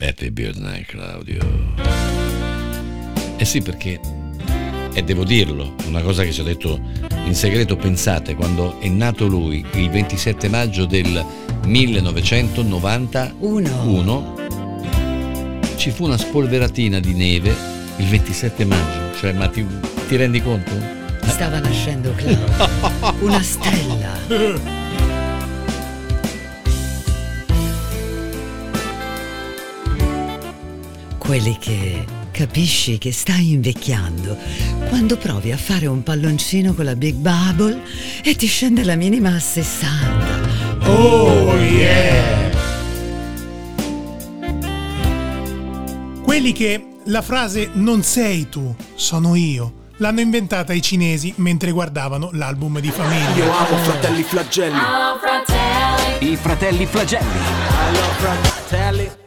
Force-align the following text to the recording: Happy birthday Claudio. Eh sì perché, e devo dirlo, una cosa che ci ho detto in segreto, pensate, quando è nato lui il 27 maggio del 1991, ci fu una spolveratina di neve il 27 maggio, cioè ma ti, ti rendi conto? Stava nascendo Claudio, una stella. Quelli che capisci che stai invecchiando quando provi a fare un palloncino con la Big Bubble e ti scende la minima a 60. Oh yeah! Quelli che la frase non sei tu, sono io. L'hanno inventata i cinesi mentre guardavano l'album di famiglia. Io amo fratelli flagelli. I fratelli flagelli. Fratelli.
Happy 0.00 0.30
birthday 0.30 0.84
Claudio. 0.84 1.40
Eh 3.36 3.44
sì 3.44 3.60
perché, 3.60 3.98
e 4.92 5.02
devo 5.02 5.24
dirlo, 5.24 5.74
una 5.86 6.02
cosa 6.02 6.22
che 6.22 6.30
ci 6.30 6.40
ho 6.40 6.44
detto 6.44 6.80
in 7.24 7.34
segreto, 7.34 7.74
pensate, 7.74 8.36
quando 8.36 8.78
è 8.78 8.86
nato 8.88 9.26
lui 9.26 9.66
il 9.74 9.90
27 9.90 10.48
maggio 10.48 10.86
del 10.86 11.26
1991, 11.64 14.34
ci 15.74 15.90
fu 15.90 16.04
una 16.04 16.16
spolveratina 16.16 17.00
di 17.00 17.14
neve 17.14 17.52
il 17.96 18.06
27 18.06 18.64
maggio, 18.64 19.18
cioè 19.18 19.32
ma 19.32 19.48
ti, 19.48 19.66
ti 20.06 20.14
rendi 20.14 20.40
conto? 20.40 20.70
Stava 21.26 21.58
nascendo 21.58 22.14
Claudio, 22.14 22.46
una 23.26 23.42
stella. 23.42 24.77
Quelli 31.28 31.58
che 31.58 32.06
capisci 32.30 32.96
che 32.96 33.12
stai 33.12 33.52
invecchiando 33.52 34.34
quando 34.88 35.18
provi 35.18 35.52
a 35.52 35.58
fare 35.58 35.86
un 35.86 36.02
palloncino 36.02 36.72
con 36.72 36.86
la 36.86 36.96
Big 36.96 37.16
Bubble 37.16 37.82
e 38.24 38.34
ti 38.34 38.46
scende 38.46 38.82
la 38.82 38.94
minima 38.94 39.34
a 39.34 39.38
60. 39.38 40.88
Oh 40.88 41.54
yeah! 41.58 42.50
Quelli 46.22 46.52
che 46.52 46.94
la 47.04 47.20
frase 47.20 47.68
non 47.74 48.02
sei 48.02 48.48
tu, 48.48 48.74
sono 48.94 49.34
io. 49.34 49.90
L'hanno 49.98 50.20
inventata 50.20 50.72
i 50.72 50.80
cinesi 50.80 51.34
mentre 51.36 51.72
guardavano 51.72 52.30
l'album 52.32 52.80
di 52.80 52.88
famiglia. 52.90 53.44
Io 53.44 53.52
amo 53.52 53.76
fratelli 53.76 54.22
flagelli. 54.22 54.78
I 56.20 56.36
fratelli 56.36 56.86
flagelli. 56.86 57.38
Fratelli. 58.16 59.26